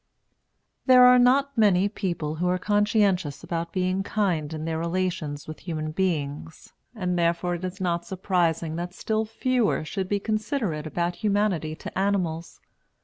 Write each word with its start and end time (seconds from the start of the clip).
There 0.87 1.05
are 1.05 1.19
not 1.19 1.55
many 1.55 1.87
people 1.87 2.33
who 2.37 2.47
are 2.47 2.57
conscientious 2.57 3.43
about 3.43 3.71
being 3.71 4.01
kind 4.01 4.51
in 4.51 4.65
their 4.65 4.79
relations 4.79 5.47
with 5.47 5.59
human 5.59 5.91
beings; 5.91 6.73
and 6.95 7.19
therefore 7.19 7.53
it 7.53 7.65
is 7.65 7.79
not 7.79 8.07
surprising 8.07 8.77
that 8.77 8.95
still 8.95 9.25
fewer 9.25 9.85
should 9.85 10.09
be 10.09 10.19
considerate 10.19 10.87
about 10.87 11.17
humanity 11.17 11.75
to 11.75 11.95
animals. 11.95 12.59